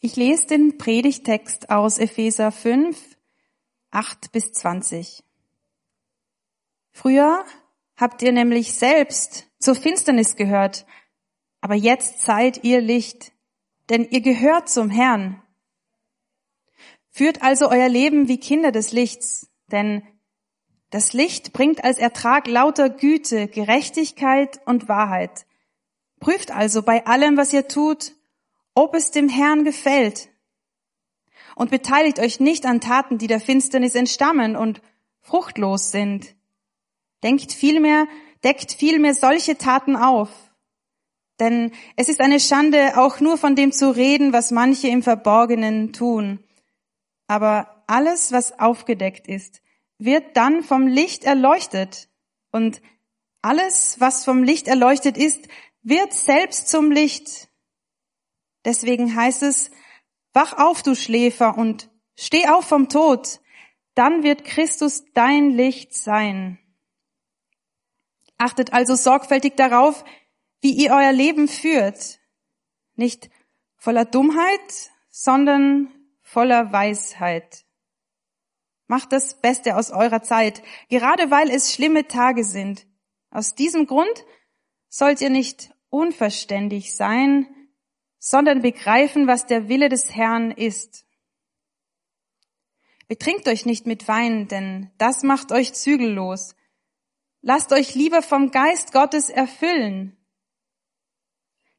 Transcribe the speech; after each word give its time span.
Ich 0.00 0.14
lese 0.14 0.46
den 0.46 0.78
Predigtext 0.78 1.70
aus 1.70 1.98
Epheser 1.98 2.52
5, 2.52 2.96
8 3.90 4.30
bis 4.30 4.52
20. 4.52 5.24
Früher 6.92 7.44
habt 7.96 8.22
ihr 8.22 8.30
nämlich 8.30 8.74
selbst 8.74 9.48
zur 9.58 9.74
Finsternis 9.74 10.36
gehört, 10.36 10.86
aber 11.60 11.74
jetzt 11.74 12.20
seid 12.20 12.62
ihr 12.62 12.80
Licht, 12.80 13.32
denn 13.88 14.08
ihr 14.08 14.20
gehört 14.20 14.68
zum 14.68 14.88
Herrn. 14.88 15.42
Führt 17.10 17.42
also 17.42 17.68
euer 17.68 17.88
Leben 17.88 18.28
wie 18.28 18.38
Kinder 18.38 18.70
des 18.70 18.92
Lichts, 18.92 19.50
denn 19.72 20.06
das 20.90 21.12
Licht 21.12 21.52
bringt 21.52 21.82
als 21.82 21.98
Ertrag 21.98 22.46
lauter 22.46 22.88
Güte, 22.88 23.48
Gerechtigkeit 23.48 24.60
und 24.64 24.88
Wahrheit. 24.88 25.44
Prüft 26.20 26.52
also 26.52 26.82
bei 26.82 27.04
allem, 27.04 27.36
was 27.36 27.52
ihr 27.52 27.66
tut, 27.66 28.12
ob 28.78 28.94
es 28.94 29.10
dem 29.10 29.28
Herrn 29.28 29.64
gefällt. 29.64 30.28
Und 31.56 31.72
beteiligt 31.72 32.20
euch 32.20 32.38
nicht 32.38 32.64
an 32.64 32.80
Taten, 32.80 33.18
die 33.18 33.26
der 33.26 33.40
Finsternis 33.40 33.96
entstammen 33.96 34.54
und 34.54 34.80
fruchtlos 35.20 35.90
sind. 35.90 36.36
Denkt 37.24 37.52
vielmehr, 37.52 38.06
deckt 38.44 38.72
vielmehr 38.72 39.14
solche 39.14 39.58
Taten 39.58 39.96
auf. 39.96 40.30
Denn 41.40 41.72
es 41.96 42.08
ist 42.08 42.20
eine 42.20 42.38
Schande, 42.38 42.96
auch 42.98 43.18
nur 43.18 43.36
von 43.36 43.56
dem 43.56 43.72
zu 43.72 43.90
reden, 43.90 44.32
was 44.32 44.52
manche 44.52 44.86
im 44.86 45.02
Verborgenen 45.02 45.92
tun. 45.92 46.44
Aber 47.26 47.82
alles, 47.88 48.30
was 48.30 48.60
aufgedeckt 48.60 49.26
ist, 49.26 49.60
wird 49.98 50.36
dann 50.36 50.62
vom 50.62 50.86
Licht 50.86 51.24
erleuchtet. 51.24 52.08
Und 52.52 52.80
alles, 53.42 53.96
was 53.98 54.24
vom 54.24 54.44
Licht 54.44 54.68
erleuchtet 54.68 55.18
ist, 55.18 55.48
wird 55.82 56.12
selbst 56.12 56.68
zum 56.68 56.92
Licht. 56.92 57.47
Deswegen 58.64 59.14
heißt 59.14 59.42
es, 59.42 59.70
wach 60.32 60.52
auf, 60.58 60.82
du 60.82 60.94
Schläfer, 60.94 61.56
und 61.56 61.90
steh 62.16 62.48
auf 62.48 62.66
vom 62.66 62.88
Tod, 62.88 63.40
dann 63.94 64.22
wird 64.22 64.44
Christus 64.44 65.04
dein 65.14 65.50
Licht 65.50 65.94
sein. 65.94 66.58
Achtet 68.36 68.72
also 68.72 68.94
sorgfältig 68.94 69.56
darauf, 69.56 70.04
wie 70.60 70.72
ihr 70.72 70.92
euer 70.92 71.12
Leben 71.12 71.48
führt. 71.48 72.20
Nicht 72.94 73.30
voller 73.76 74.04
Dummheit, 74.04 74.90
sondern 75.10 75.92
voller 76.22 76.72
Weisheit. 76.72 77.64
Macht 78.86 79.12
das 79.12 79.40
Beste 79.40 79.76
aus 79.76 79.90
eurer 79.90 80.22
Zeit, 80.22 80.62
gerade 80.88 81.30
weil 81.30 81.50
es 81.50 81.74
schlimme 81.74 82.06
Tage 82.06 82.44
sind. 82.44 82.86
Aus 83.30 83.54
diesem 83.54 83.86
Grund 83.86 84.24
sollt 84.88 85.20
ihr 85.20 85.30
nicht 85.30 85.74
unverständig 85.90 86.94
sein, 86.94 87.46
sondern 88.18 88.62
begreifen, 88.62 89.26
was 89.26 89.46
der 89.46 89.68
Wille 89.68 89.88
des 89.88 90.14
Herrn 90.14 90.50
ist. 90.50 91.06
Betrinkt 93.06 93.48
euch 93.48 93.64
nicht 93.64 93.86
mit 93.86 94.06
Wein, 94.06 94.48
denn 94.48 94.90
das 94.98 95.22
macht 95.22 95.50
euch 95.52 95.72
zügellos. 95.72 96.54
Lasst 97.40 97.72
euch 97.72 97.94
lieber 97.94 98.20
vom 98.20 98.50
Geist 98.50 98.92
Gottes 98.92 99.30
erfüllen. 99.30 100.16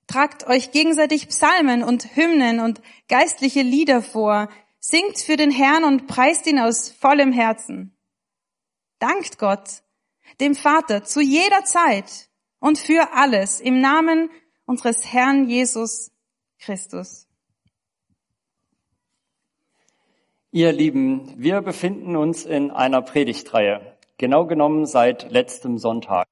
Tragt 0.08 0.48
euch 0.48 0.72
gegenseitig 0.72 1.28
Psalmen 1.28 1.84
und 1.84 2.16
Hymnen 2.16 2.60
und 2.60 2.82
geistliche 3.10 3.62
Lieder 3.62 4.02
vor. 4.02 4.50
Singt 4.80 5.20
für 5.20 5.38
den 5.38 5.52
Herrn 5.52 5.84
und 5.84 6.08
preist 6.08 6.48
ihn 6.48 6.58
aus 6.58 6.90
vollem 6.90 7.32
Herzen. 7.32 7.96
Dankt 8.98 9.38
Gott, 9.38 9.84
dem 10.40 10.56
Vater, 10.56 11.04
zu 11.04 11.22
jeder 11.22 11.64
Zeit 11.66 12.30
und 12.60 12.80
für 12.80 13.14
alles 13.14 13.62
im 13.62 13.82
Namen 13.82 14.32
unseres 14.66 15.06
Herrn 15.06 15.48
Jesus 15.48 16.12
Christus. 16.60 17.28
Ihr 20.52 20.74
Lieben, 20.74 21.34
wir 21.38 21.62
befinden 21.62 22.16
uns 22.16 22.46
in 22.46 22.72
einer 22.72 23.02
Predigtreihe, 23.02 23.96
genau 24.18 24.46
genommen 24.46 24.86
seit 24.86 25.32
letztem 25.32 25.78
Sonntag. 25.78 26.28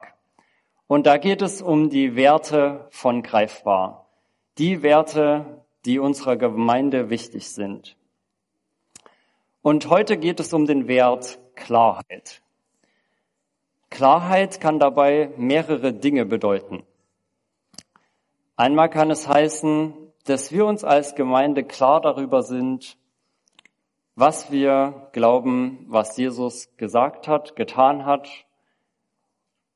Und 0.88 1.06
da 1.06 1.18
geht 1.18 1.42
es 1.42 1.62
um 1.62 1.90
die 1.90 2.16
Werte 2.16 2.88
von 2.90 3.22
Greifbar, 3.24 4.10
die 4.58 4.84
Werte, 4.84 5.64
die 5.86 6.00
unserer 6.00 6.36
Gemeinde 6.36 7.10
wichtig 7.10 7.50
sind. 7.52 7.96
Und 9.62 9.90
heute 9.90 10.18
geht 10.18 10.40
es 10.40 10.52
um 10.52 10.66
den 10.66 10.88
Wert 10.88 11.40
Klarheit. 11.56 12.42
Klarheit 13.90 14.60
kann 14.60 14.80
dabei 14.80 15.32
mehrere 15.38 15.94
Dinge 15.94 16.26
bedeuten. 16.26 16.84
Einmal 18.56 18.90
kann 18.90 19.12
es 19.12 19.28
heißen, 19.28 20.07
dass 20.30 20.52
wir 20.52 20.66
uns 20.66 20.84
als 20.84 21.16
Gemeinde 21.16 21.64
klar 21.64 22.02
darüber 22.02 22.44
sind, 22.44 22.98
was 24.16 24.52
wir 24.52 25.10
glauben, 25.14 25.86
was 25.88 26.18
Jesus 26.18 26.76
gesagt 26.76 27.28
hat, 27.28 27.56
getan 27.56 28.06
hat 28.06 28.28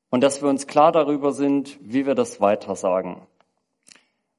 und 0.10 0.22
dass 0.22 0.42
wir 0.42 0.50
uns 0.50 0.68
klar 0.68 0.92
darüber 0.92 1.32
sind, 1.32 1.80
wie 1.82 2.06
wir 2.06 2.16
das 2.16 2.42
weitersagen. 2.42 3.22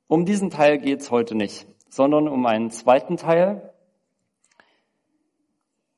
Um 0.07 0.27
diesen 0.27 0.51
Teil 0.51 0.79
geht's 0.79 1.11
heute 1.11 1.35
nicht, 1.35 1.67
sondern 1.89 2.29
um 2.29 2.45
einen 2.45 2.71
zweiten 2.71 3.17
Teil, 3.17 3.73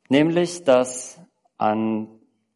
nämlich 0.08 0.62
dass 0.62 1.20
an 1.58 2.08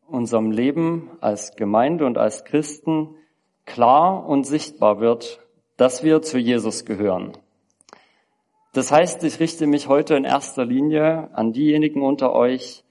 unserem 0.07 0.53
Leben 0.53 1.11
als 1.21 1.57
Gemeinde 1.57 2.07
und 2.07 2.19
als 2.19 2.45
Christen 2.45 3.17
klar 3.65 4.27
und 4.27 4.45
sichtbar 4.45 5.01
wird, 5.01 5.41
dass 5.77 6.05
wir 6.05 6.23
zu 6.23 6.39
Jesus 6.39 6.85
gehören. 6.85 7.33
Das 8.73 8.93
heißt, 8.93 9.25
ich 9.25 9.41
richte 9.41 9.67
mich 9.67 9.89
heute 9.89 10.15
in 10.15 10.25
erster 10.25 10.65
Linie 10.65 11.31
an 11.33 11.53
diejenigen 11.53 12.03
unter 12.03 12.33
euch, 12.33 12.84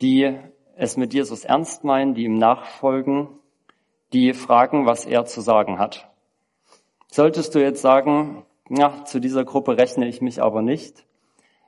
die 0.00 0.36
es 0.76 0.96
mit 0.96 1.14
Jesus 1.14 1.44
ernst 1.44 1.84
meinen, 1.84 2.14
die 2.14 2.24
ihm 2.24 2.38
nachfolgen, 2.38 3.28
die 4.12 4.32
fragen, 4.32 4.86
was 4.86 5.06
er 5.06 5.24
zu 5.26 5.40
sagen 5.40 5.78
hat. 5.78 6.10
Solltest 7.06 7.54
du 7.54 7.60
jetzt 7.60 7.82
sagen, 7.82 8.44
na, 8.68 9.04
zu 9.04 9.20
dieser 9.20 9.44
Gruppe 9.44 9.76
rechne 9.76 10.08
ich 10.08 10.20
mich 10.20 10.42
aber 10.42 10.62
nicht, 10.62 11.04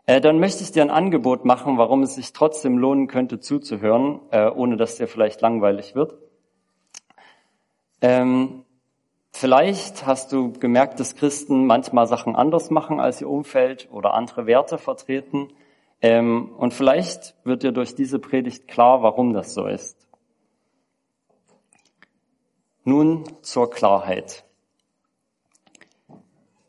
äh, 0.07 0.21
dann 0.21 0.41
möchte 0.41 0.65
ich 0.65 0.73
dir 0.73 0.83
ein 0.83 0.91
Angebot 0.91 1.45
machen, 1.45 1.79
warum 1.79 2.03
es 2.03 2.17
sich 2.17 2.33
trotzdem 2.33 2.79
lohnen 2.79 3.07
könnte 3.07 3.39
zuzuhören, 3.39 4.21
äh, 4.31 4.49
ohne 4.49 4.77
dass 4.77 4.97
dir 4.97 5.07
vielleicht 5.07 5.41
langweilig 5.41 5.95
wird. 5.95 6.17
Ähm, 8.01 8.65
Vielleicht 9.33 10.07
hast 10.07 10.33
du 10.33 10.53
gemerkt, 10.53 11.01
dass 11.01 11.17
Christen 11.17 11.67
manchmal 11.67 12.07
Sachen 12.07 12.37
anders 12.37 12.71
machen 12.71 13.01
als 13.01 13.21
ihr 13.21 13.29
Umfeld 13.29 13.89
oder 13.91 14.15
andere 14.15 14.47
Werte 14.47 14.79
vertreten. 14.79 15.49
Ähm, 16.01 16.53
und 16.57 16.75
vielleicht 16.75 17.35
wird 17.45 17.63
dir 17.63 17.73
durch 17.73 17.95
diese 17.95 18.19
Predigt 18.19 18.69
klar, 18.69 19.03
warum 19.03 19.33
das 19.33 19.55
so 19.55 19.67
ist. 19.67 19.97
Nun 22.85 23.25
zur 23.43 23.71
Klarheit. 23.71 24.45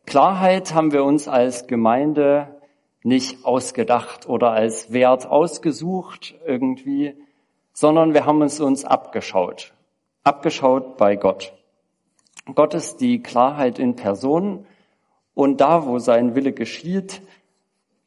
Klarheit 0.05 0.73
haben 0.73 0.91
wir 0.91 1.03
uns 1.03 1.27
als 1.27 1.67
Gemeinde 1.67 2.61
nicht 3.03 3.45
ausgedacht 3.45 4.29
oder 4.29 4.51
als 4.51 4.93
Wert 4.93 5.25
ausgesucht 5.25 6.35
irgendwie, 6.45 7.15
sondern 7.73 8.13
wir 8.13 8.25
haben 8.25 8.41
es 8.41 8.59
uns 8.59 8.85
abgeschaut. 8.85 9.73
Abgeschaut 10.23 10.97
bei 10.97 11.15
Gott. 11.15 11.53
Gott 12.45 12.73
ist 12.73 12.97
die 12.97 13.21
Klarheit 13.21 13.79
in 13.79 13.95
Person 13.95 14.65
und 15.33 15.61
da, 15.61 15.85
wo 15.85 15.99
sein 15.99 16.35
Wille 16.35 16.51
geschieht, 16.53 17.21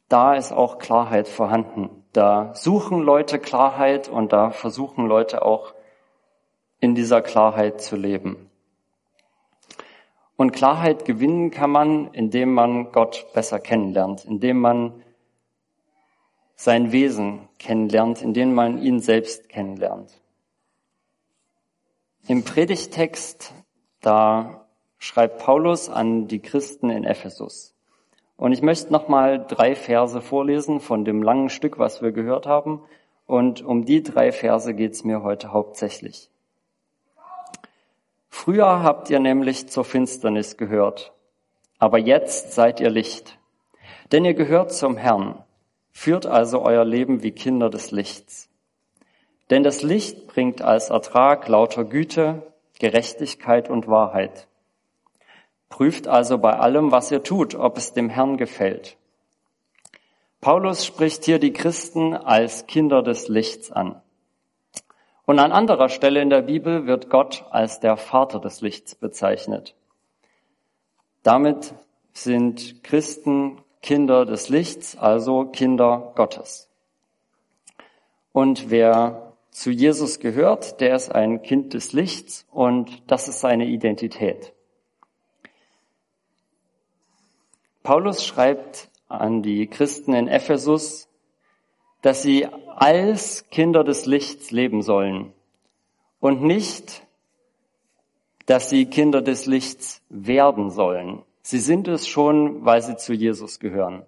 da 0.08 0.34
ist 0.34 0.52
auch 0.52 0.78
Klarheit 0.78 1.26
vorhanden. 1.26 2.04
Da 2.12 2.54
suchen 2.54 3.00
Leute 3.00 3.38
Klarheit 3.38 4.08
und 4.08 4.32
da 4.32 4.50
versuchen 4.50 5.06
Leute 5.06 5.42
auch 5.42 5.74
in 6.80 6.94
dieser 6.94 7.22
Klarheit 7.22 7.80
zu 7.80 7.96
leben. 7.96 8.50
Und 10.36 10.52
Klarheit 10.52 11.06
gewinnen 11.06 11.50
kann 11.50 11.70
man, 11.70 12.12
indem 12.12 12.52
man 12.52 12.92
Gott 12.92 13.26
besser 13.32 13.58
kennenlernt, 13.58 14.26
indem 14.26 14.60
man 14.60 15.02
sein 16.56 16.92
Wesen 16.92 17.48
kennenlernt, 17.58 18.22
indem 18.22 18.54
man 18.54 18.82
ihn 18.82 19.00
selbst 19.00 19.48
kennenlernt. 19.48 20.20
Im 22.28 22.44
Predigtext 22.44 23.52
da 24.06 24.66
schreibt 24.98 25.38
Paulus 25.38 25.88
an 25.88 26.28
die 26.28 26.38
Christen 26.38 26.90
in 26.90 27.04
Ephesus. 27.04 27.74
Und 28.36 28.52
ich 28.52 28.62
möchte 28.62 28.92
nochmal 28.92 29.44
drei 29.44 29.74
Verse 29.74 30.20
vorlesen 30.20 30.80
von 30.80 31.04
dem 31.04 31.22
langen 31.22 31.48
Stück, 31.48 31.78
was 31.78 32.02
wir 32.02 32.12
gehört 32.12 32.46
haben. 32.46 32.82
Und 33.26 33.62
um 33.62 33.84
die 33.84 34.02
drei 34.02 34.30
Verse 34.30 34.72
geht 34.74 34.92
es 34.92 35.04
mir 35.04 35.22
heute 35.22 35.52
hauptsächlich. 35.52 36.30
Früher 38.28 38.82
habt 38.82 39.10
ihr 39.10 39.18
nämlich 39.18 39.68
zur 39.68 39.84
Finsternis 39.84 40.56
gehört, 40.56 41.12
aber 41.78 41.98
jetzt 41.98 42.52
seid 42.52 42.80
ihr 42.80 42.90
Licht. 42.90 43.38
Denn 44.12 44.24
ihr 44.24 44.34
gehört 44.34 44.72
zum 44.72 44.96
Herrn. 44.96 45.42
Führt 45.90 46.26
also 46.26 46.62
euer 46.62 46.84
Leben 46.84 47.22
wie 47.22 47.32
Kinder 47.32 47.70
des 47.70 47.90
Lichts. 47.90 48.48
Denn 49.50 49.62
das 49.62 49.82
Licht 49.82 50.26
bringt 50.26 50.60
als 50.60 50.90
Ertrag 50.90 51.48
lauter 51.48 51.84
Güte, 51.84 52.42
Gerechtigkeit 52.78 53.70
und 53.70 53.88
Wahrheit. 53.88 54.48
Prüft 55.68 56.08
also 56.08 56.38
bei 56.38 56.58
allem, 56.58 56.92
was 56.92 57.10
ihr 57.10 57.22
tut, 57.22 57.54
ob 57.54 57.76
es 57.76 57.92
dem 57.92 58.08
Herrn 58.08 58.36
gefällt. 58.36 58.96
Paulus 60.40 60.84
spricht 60.84 61.24
hier 61.24 61.38
die 61.38 61.52
Christen 61.52 62.14
als 62.14 62.66
Kinder 62.66 63.02
des 63.02 63.28
Lichts 63.28 63.72
an. 63.72 64.00
Und 65.24 65.40
an 65.40 65.50
anderer 65.50 65.88
Stelle 65.88 66.22
in 66.22 66.30
der 66.30 66.42
Bibel 66.42 66.86
wird 66.86 67.10
Gott 67.10 67.44
als 67.50 67.80
der 67.80 67.96
Vater 67.96 68.38
des 68.38 68.60
Lichts 68.60 68.94
bezeichnet. 68.94 69.74
Damit 71.24 71.74
sind 72.12 72.84
Christen 72.84 73.60
Kinder 73.82 74.24
des 74.24 74.48
Lichts, 74.48 74.96
also 74.96 75.46
Kinder 75.46 76.12
Gottes. 76.14 76.68
Und 78.32 78.70
wer 78.70 79.25
zu 79.56 79.70
Jesus 79.70 80.18
gehört, 80.18 80.82
der 80.82 80.94
ist 80.94 81.14
ein 81.14 81.40
Kind 81.40 81.72
des 81.72 81.94
Lichts 81.94 82.46
und 82.52 83.02
das 83.10 83.26
ist 83.26 83.40
seine 83.40 83.64
Identität. 83.64 84.52
Paulus 87.82 88.22
schreibt 88.22 88.90
an 89.08 89.42
die 89.42 89.66
Christen 89.66 90.12
in 90.12 90.28
Ephesus, 90.28 91.08
dass 92.02 92.22
sie 92.22 92.46
als 92.76 93.48
Kinder 93.48 93.82
des 93.82 94.04
Lichts 94.04 94.50
leben 94.50 94.82
sollen 94.82 95.32
und 96.20 96.42
nicht, 96.42 97.06
dass 98.44 98.68
sie 98.68 98.84
Kinder 98.84 99.22
des 99.22 99.46
Lichts 99.46 100.02
werden 100.10 100.70
sollen. 100.70 101.22
Sie 101.40 101.60
sind 101.60 101.88
es 101.88 102.06
schon, 102.06 102.66
weil 102.66 102.82
sie 102.82 102.98
zu 102.98 103.14
Jesus 103.14 103.58
gehören. 103.58 104.04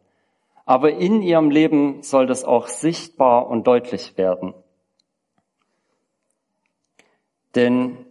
Aber 0.66 0.92
in 0.92 1.22
ihrem 1.22 1.50
Leben 1.50 2.02
soll 2.02 2.26
das 2.26 2.44
auch 2.44 2.66
sichtbar 2.66 3.46
und 3.46 3.66
deutlich 3.66 4.18
werden. 4.18 4.52
Denn 7.54 8.06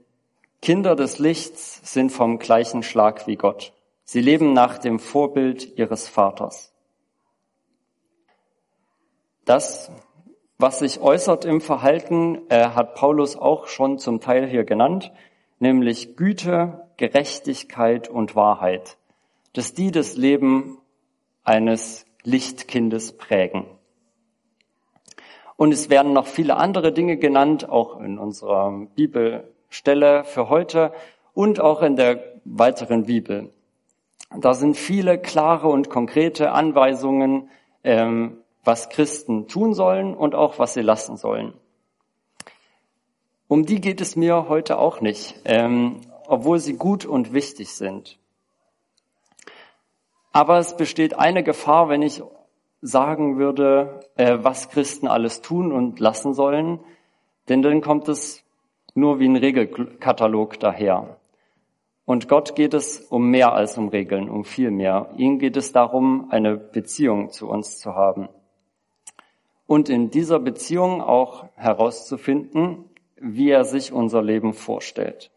Kinder 0.62 0.96
des 0.96 1.20
Lichts 1.20 1.82
sind 1.92 2.12
vom 2.12 2.40
gleichen 2.40 2.84
Schlag 2.84 3.28
wie 3.28 3.36
Gott. 3.36 3.74
Sie 4.04 4.22
leben 4.22 4.54
nach 4.54 4.78
dem 4.78 5.00
Vorbild 5.00 5.78
ihres 5.78 6.08
Vaters. 6.08 6.74
Das, 9.46 9.92
was 10.58 10.80
sich 10.80 11.00
äußert 11.00 11.46
im 11.46 11.62
Verhalten, 11.62 12.42
äh, 12.50 12.70
hat 12.70 12.96
Paulus 12.96 13.38
auch 13.38 13.68
schon 13.68 14.00
zum 14.00 14.20
Teil 14.20 14.48
hier 14.48 14.64
genannt, 14.64 15.12
nämlich 15.60 16.18
Güte, 16.18 16.88
Gerechtigkeit 16.98 18.10
und 18.10 18.36
Wahrheit, 18.36 18.98
dass 19.54 19.74
die 19.74 19.92
das 19.92 20.18
Leben 20.18 20.80
eines 21.44 22.06
Lichtkindes 22.24 23.18
prägen. 23.18 23.66
Und 25.58 25.74
es 25.74 25.90
werden 25.90 26.14
noch 26.14 26.28
viele 26.28 26.56
andere 26.56 26.94
Dinge 26.94 27.18
genannt, 27.18 27.68
auch 27.68 28.00
in 28.00 28.20
unserer 28.20 28.72
Bibelstelle 28.96 30.24
für 30.24 30.50
heute 30.50 30.94
und 31.34 31.60
auch 31.60 31.82
in 31.82 31.96
der 31.96 32.24
weiteren 32.46 33.06
Bibel. 33.06 33.50
Da 34.40 34.54
sind 34.54 34.78
viele 34.78 35.18
klare 35.20 35.68
und 35.68 35.90
konkrete 35.90 36.52
Anweisungen, 36.52 37.50
ähm, 37.84 38.38
was 38.64 38.90
Christen 38.90 39.48
tun 39.48 39.74
sollen 39.74 40.14
und 40.14 40.36
auch 40.36 40.60
was 40.60 40.74
sie 40.74 40.82
lassen 40.82 41.18
sollen. 41.18 41.54
Um 43.48 43.66
die 43.66 43.82
geht 43.82 44.02
es 44.02 44.16
mir 44.16 44.50
heute 44.50 44.78
auch 44.78 45.00
nicht, 45.00 45.40
ähm, 45.46 46.02
obwohl 46.28 46.60
sie 46.60 46.74
gut 46.74 47.06
und 47.06 47.34
wichtig 47.34 47.74
sind. 47.74 48.20
Aber 50.34 50.60
es 50.60 50.76
besteht 50.76 51.18
eine 51.18 51.44
Gefahr, 51.44 51.90
wenn 51.90 52.02
ich 52.02 52.22
sagen 52.88 53.38
würde, 53.38 54.00
äh, 54.16 54.38
was 54.42 54.70
Christen 54.70 55.08
alles 55.08 55.42
tun 55.42 55.72
und 55.72 56.00
lassen 56.00 56.34
sollen, 56.34 56.80
denn 57.50 57.62
dann 57.62 57.82
kommt 57.82 58.08
es 58.08 58.44
nur 58.96 59.20
wie 59.20 59.28
ein 59.28 59.36
Regelkatalog 59.36 60.60
daher. 60.60 61.18
Und 62.06 62.30
Gott 62.30 62.56
geht 62.56 62.74
es 62.74 63.02
um 63.02 63.30
mehr 63.30 63.54
als 63.54 63.78
um 63.78 63.90
Regeln, 63.90 64.30
um 64.30 64.46
viel 64.46 64.72
mehr. 64.72 65.10
Ihm 65.18 65.40
geht 65.40 65.58
es 65.58 65.74
darum, 65.74 66.28
eine 66.32 66.56
Beziehung 66.56 67.32
zu 67.32 67.50
uns 67.50 67.80
zu 67.80 67.96
haben 67.96 68.30
und 69.68 69.90
in 69.90 70.10
dieser 70.10 70.40
Beziehung 70.40 71.02
auch 71.02 71.46
herauszufinden, 71.56 72.86
wie 73.18 73.50
er 73.50 73.66
sich 73.66 73.92
unser 73.92 74.24
Leben 74.24 74.54
vorstellt. 74.54 75.32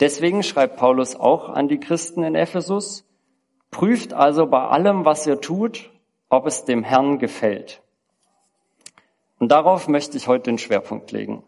Deswegen 0.00 0.42
schreibt 0.42 0.76
Paulus 0.76 1.16
auch 1.16 1.48
an 1.48 1.68
die 1.68 1.78
Christen 1.78 2.22
in 2.22 2.34
Ephesus, 2.34 3.04
prüft 3.72 4.12
also 4.12 4.46
bei 4.46 4.68
allem, 4.68 5.04
was 5.04 5.26
ihr 5.26 5.40
tut, 5.40 5.90
ob 6.28 6.46
es 6.46 6.64
dem 6.64 6.84
Herrn 6.84 7.18
gefällt. 7.18 7.82
Und 9.40 9.48
darauf 9.48 9.88
möchte 9.88 10.16
ich 10.16 10.28
heute 10.28 10.44
den 10.44 10.58
Schwerpunkt 10.58 11.10
legen. 11.10 11.42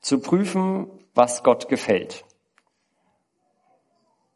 Zu 0.00 0.20
prüfen, 0.20 0.86
was 1.14 1.42
Gott 1.42 1.68
gefällt. 1.68 2.24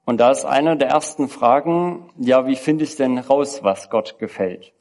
Und 0.04 0.18
da 0.18 0.30
ist 0.30 0.44
eine 0.44 0.76
der 0.76 0.88
ersten 0.88 1.28
Fragen, 1.28 2.10
ja, 2.16 2.46
wie 2.46 2.56
finde 2.56 2.84
ich 2.84 2.96
denn 2.96 3.18
raus, 3.18 3.62
was 3.62 3.90
Gott 3.90 4.18
gefällt? 4.18 4.72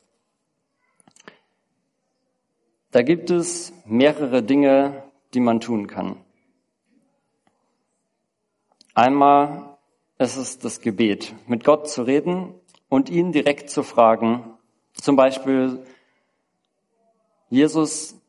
Da 2.92 3.02
gibt 3.02 3.30
es 3.30 3.74
mehrere 3.86 4.42
Dinge, 4.42 5.04
die 5.34 5.42
man 5.42 5.60
tun 5.60 5.88
kann. 5.88 6.24
Einmal 8.94 9.75
ist 10.18 10.38
es 10.38 10.60
das 10.60 10.82
Gebet, 10.82 11.34
mit 11.48 11.64
Gott 11.64 11.90
zu 11.90 12.04
reden 12.04 12.54
und 12.90 13.10
ihn 13.10 13.32
direkt 13.32 13.70
zu 13.70 13.84
fragen. 13.84 14.54
Zum 14.94 15.16
Beispiel, 15.16 15.80
Jesus, 17.50 18.20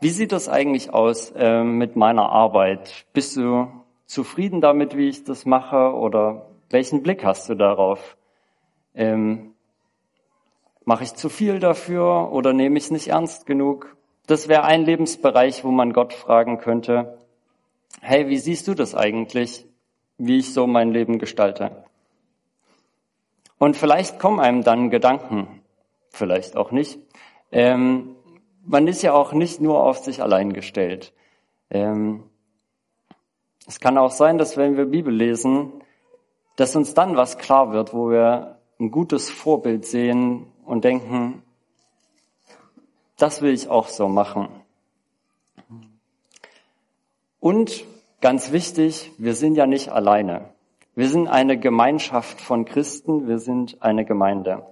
wie 0.00 0.10
sieht 0.10 0.32
das 0.32 0.48
eigentlich 0.48 0.92
aus 0.92 1.32
äh, 1.36 1.62
mit 1.62 1.96
meiner 1.96 2.28
Arbeit? 2.28 3.06
Bist 3.12 3.36
du 3.36 3.68
zufrieden 4.06 4.60
damit, 4.60 4.96
wie 4.96 5.08
ich 5.08 5.24
das 5.24 5.46
mache? 5.46 5.94
Oder 5.94 6.46
welchen 6.70 7.02
Blick 7.02 7.24
hast 7.24 7.48
du 7.48 7.54
darauf? 7.54 8.16
Ähm, 8.94 9.52
Mache 10.84 11.04
ich 11.04 11.14
zu 11.14 11.28
viel 11.28 11.60
dafür 11.60 12.32
oder 12.32 12.52
nehme 12.52 12.76
ich 12.76 12.84
es 12.84 12.90
nicht 12.90 13.08
ernst 13.08 13.46
genug? 13.46 13.96
Das 14.26 14.48
wäre 14.48 14.64
ein 14.64 14.84
Lebensbereich, 14.84 15.62
wo 15.62 15.70
man 15.70 15.92
Gott 15.92 16.12
fragen 16.12 16.58
könnte, 16.58 17.18
hey, 18.00 18.28
wie 18.28 18.38
siehst 18.38 18.66
du 18.66 18.74
das 18.74 18.94
eigentlich, 18.94 19.66
wie 20.18 20.38
ich 20.38 20.52
so 20.52 20.66
mein 20.66 20.92
Leben 20.92 21.18
gestalte? 21.18 21.84
Und 23.58 23.76
vielleicht 23.76 24.18
kommen 24.18 24.40
einem 24.40 24.62
dann 24.64 24.90
Gedanken, 24.90 25.62
vielleicht 26.10 26.56
auch 26.56 26.70
nicht. 26.70 26.98
Ähm, 27.50 28.16
man 28.64 28.86
ist 28.86 29.02
ja 29.02 29.12
auch 29.12 29.32
nicht 29.32 29.60
nur 29.60 29.82
auf 29.82 29.98
sich 29.98 30.22
allein 30.22 30.52
gestellt. 30.52 31.12
Ähm, 31.70 32.24
es 33.66 33.80
kann 33.80 33.98
auch 33.98 34.10
sein, 34.10 34.38
dass 34.38 34.56
wenn 34.56 34.76
wir 34.76 34.86
Bibel 34.86 35.14
lesen, 35.14 35.72
dass 36.56 36.76
uns 36.76 36.94
dann 36.94 37.16
was 37.16 37.38
klar 37.38 37.72
wird, 37.72 37.94
wo 37.94 38.10
wir 38.10 38.58
ein 38.78 38.90
gutes 38.90 39.30
Vorbild 39.30 39.84
sehen, 39.86 40.52
und 40.64 40.84
denken, 40.84 41.42
das 43.16 43.42
will 43.42 43.52
ich 43.52 43.68
auch 43.68 43.88
so 43.88 44.08
machen. 44.08 44.48
Und 47.40 47.84
ganz 48.22 48.52
wichtig, 48.52 49.12
wir 49.18 49.34
sind 49.34 49.56
ja 49.56 49.66
nicht 49.66 49.90
alleine. 49.90 50.48
Wir 50.94 51.08
sind 51.08 51.28
eine 51.28 51.58
Gemeinschaft 51.58 52.40
von 52.40 52.64
Christen, 52.64 53.26
wir 53.26 53.38
sind 53.38 53.82
eine 53.82 54.04
Gemeinde. 54.04 54.66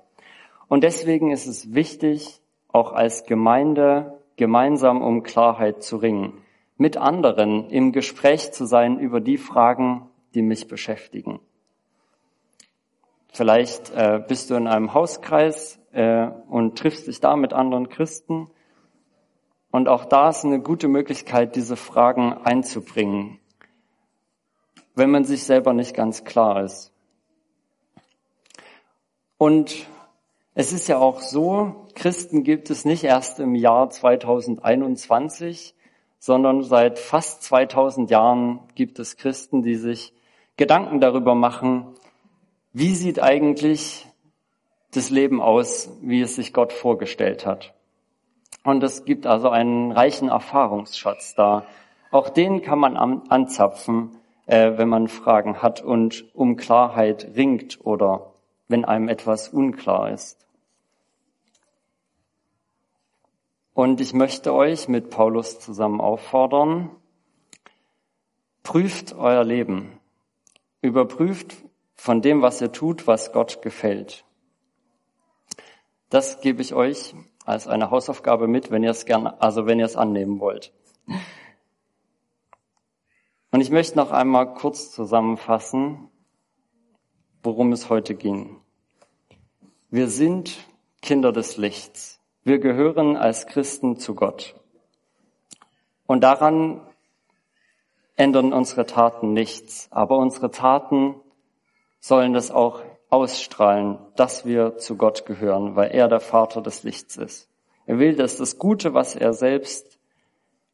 Und 0.69 0.85
deswegen 0.85 1.33
ist 1.33 1.47
es 1.47 1.75
wichtig, 1.75 2.41
auch 2.69 2.93
als 2.93 3.27
Gemeinde 3.27 4.21
gemeinsam 4.37 5.03
um 5.03 5.25
Klarheit 5.25 5.83
zu 5.83 5.97
ringen, 5.97 6.39
mit 6.77 6.97
anderen 6.97 7.69
im 7.69 7.93
Gespräch 7.93 8.53
zu 8.53 8.65
sein 8.65 8.99
über 8.99 9.21
die 9.21 9.37
Fragen, 9.37 10.09
die 10.35 10.43
mich 10.43 10.69
beschäftigen. 10.69 11.41
Vielleicht 13.33 13.91
äh, 13.91 14.23
bist 14.27 14.51
du 14.51 14.55
in 14.55 14.69
einem 14.69 14.95
Hauskreis 14.95 15.81
äh, 15.93 16.29
und 16.49 16.79
triffst 16.79 17.09
dich 17.09 17.21
da 17.21 17.35
mit 17.35 17.53
anderen 17.53 17.89
Christen. 17.89 18.49
Und 19.73 19.89
auch 19.89 20.05
da 20.05 20.29
ist 20.29 20.45
eine 20.45 20.61
gute 20.61 20.89
Möglichkeit, 20.89 21.57
diese 21.57 21.77
Fragen 21.77 22.33
einzubringen, 22.33 23.40
wenn 25.01 25.11
man 25.11 25.25
sich 25.25 25.45
selber 25.45 25.73
nicht 25.73 25.95
ganz 25.95 26.25
klar 26.25 26.63
ist. 26.63 26.93
Und 29.39 29.87
es 30.55 30.75
ist 30.75 30.89
ja 30.89 30.99
auch 30.99 31.23
so, 31.23 31.87
Christen 31.95 32.45
gibt 32.45 32.69
es 32.69 32.85
nicht 32.85 33.03
erst 33.05 33.41
im 33.41 33.55
Jahr 33.55 33.89
2021, 33.89 35.75
sondern 36.19 36.63
seit 36.63 36.99
fast 36.99 37.43
2000 37.45 38.11
Jahren 38.11 38.61
gibt 38.75 38.99
es 38.99 39.17
Christen, 39.17 39.63
die 39.63 39.77
sich 39.77 40.13
Gedanken 40.59 41.01
darüber 41.01 41.35
machen, 41.35 41.95
wie 42.75 42.95
sieht 42.95 43.23
eigentlich 43.23 44.07
das 44.93 45.09
Leben 45.09 45.41
aus, 45.41 45.89
wie 46.03 46.21
es 46.21 46.37
sich 46.37 46.53
Gott 46.53 46.75
vorgestellt 46.75 47.47
hat? 47.47 47.73
Und 48.65 48.85
es 48.85 49.07
gibt 49.07 49.27
also 49.27 49.49
einen 49.49 49.93
reichen 49.93 50.29
Erfahrungsschatz 50.29 51.35
da. 51.35 51.65
Auch 52.11 52.29
den 52.29 52.61
kann 52.61 52.79
man 52.79 52.99
anzapfen, 52.99 54.20
äh, 54.51 54.77
wenn 54.79 54.89
man 54.89 55.07
Fragen 55.07 55.63
hat 55.63 55.81
und 55.81 56.25
um 56.35 56.57
Klarheit 56.57 57.37
ringt 57.37 57.79
oder 57.87 58.33
wenn 58.67 58.85
einem 58.85 59.09
etwas 59.09 59.49
unklar 59.49 60.11
ist. 60.11 60.45
Und 63.75 64.01
ich 64.01 64.13
möchte 64.13 64.53
euch 64.53 64.89
mit 64.89 65.11
Paulus 65.11 65.61
zusammen 65.61 66.01
auffordern, 66.01 66.91
prüft 68.65 69.15
euer 69.15 69.45
Leben, 69.45 70.01
überprüft, 70.83 71.55
von 71.95 72.21
dem, 72.21 72.43
was 72.43 72.61
ihr 72.61 72.73
tut, 72.73 73.07
was 73.07 73.33
Gott 73.33 73.63
gefällt. 73.63 74.25
Das 76.09 76.41
gebe 76.41 76.61
ich 76.61 76.75
euch 76.75 77.15
als 77.45 77.69
eine 77.69 77.93
Hausaufgabe 77.93 78.49
mit, 78.49 78.73
wenn 78.73 78.83
ihr 78.83 78.91
es 78.91 79.05
gern, 79.05 79.29
also 79.29 79.67
wenn 79.67 79.79
ihr 79.79 79.85
es 79.85 79.97
annehmen 79.97 80.41
wollt. 80.41 80.73
Und 83.61 83.65
ich 83.65 83.73
möchte 83.73 83.99
noch 83.99 84.11
einmal 84.11 84.55
kurz 84.55 84.91
zusammenfassen, 84.91 86.09
worum 87.43 87.73
es 87.73 87.91
heute 87.91 88.15
ging. 88.15 88.57
Wir 89.91 90.09
sind 90.09 90.67
Kinder 91.03 91.31
des 91.31 91.59
Lichts. 91.59 92.23
Wir 92.43 92.59
gehören 92.59 93.19
als 93.19 93.47
Christen 93.47 93.99
zu 93.99 94.15
Gott. 94.15 94.59
Und 96.07 96.23
daran 96.23 96.81
ändern 98.17 98.55
unsere 98.55 98.87
Taten 98.87 99.35
nichts. 99.35 99.89
Aber 99.91 100.17
unsere 100.17 100.51
Taten 100.51 101.17
sollen 101.99 102.33
das 102.33 102.51
auch 102.51 102.81
ausstrahlen, 103.11 103.99
dass 104.17 104.47
wir 104.47 104.79
zu 104.79 104.97
Gott 104.97 105.27
gehören, 105.27 105.77
weil 105.77 105.91
er 105.91 106.09
der 106.09 106.21
Vater 106.21 106.63
des 106.63 106.83
Lichts 106.83 107.19
ist. 107.19 107.51
Er 107.85 107.99
will, 107.99 108.17
dass 108.17 108.39
das 108.39 108.57
Gute, 108.57 108.95
was 108.95 109.15
er 109.15 109.35
selbst 109.35 109.99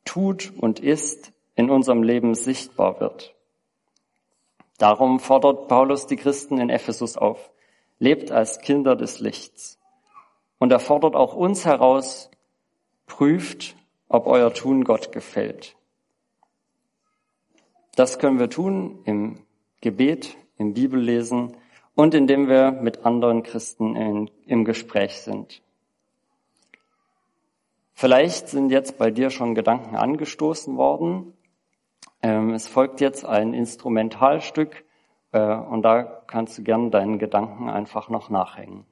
tut 0.04 0.52
und 0.56 0.78
ist, 0.78 1.32
in 1.56 1.70
unserem 1.70 2.02
Leben 2.02 2.34
sichtbar 2.34 3.00
wird. 3.00 3.34
Darum 4.78 5.18
fordert 5.18 5.68
Paulus 5.68 6.06
die 6.06 6.16
Christen 6.16 6.58
in 6.58 6.70
Ephesus 6.70 7.16
auf. 7.16 7.50
Lebt 7.98 8.30
als 8.30 8.60
Kinder 8.60 8.94
des 8.94 9.20
Lichts. 9.20 9.78
Und 10.58 10.70
er 10.70 10.80
fordert 10.80 11.16
auch 11.16 11.34
uns 11.34 11.64
heraus, 11.64 12.30
prüft, 13.06 13.74
ob 14.08 14.26
euer 14.26 14.52
Tun 14.52 14.84
Gott 14.84 15.12
gefällt. 15.12 15.76
Das 17.94 18.18
können 18.18 18.38
wir 18.38 18.50
tun 18.50 19.00
im 19.04 19.38
Gebet, 19.80 20.36
im 20.58 20.74
Bibellesen 20.74 21.56
und 21.94 22.14
indem 22.14 22.48
wir 22.48 22.70
mit 22.70 23.06
anderen 23.06 23.42
Christen 23.42 23.96
in, 23.96 24.30
im 24.46 24.64
Gespräch 24.66 25.14
sind. 25.22 25.62
Vielleicht 27.94 28.50
sind 28.50 28.70
jetzt 28.70 28.98
bei 28.98 29.10
dir 29.10 29.30
schon 29.30 29.54
Gedanken 29.54 29.96
angestoßen 29.96 30.76
worden. 30.76 31.32
Ähm, 32.22 32.54
es 32.54 32.68
folgt 32.68 33.00
jetzt 33.00 33.24
ein 33.24 33.54
Instrumentalstück 33.54 34.84
äh, 35.32 35.54
und 35.54 35.82
da 35.82 36.02
kannst 36.02 36.58
du 36.58 36.62
gern 36.62 36.90
deinen 36.90 37.18
Gedanken 37.18 37.68
einfach 37.68 38.08
noch 38.08 38.30
nachhängen. 38.30 38.86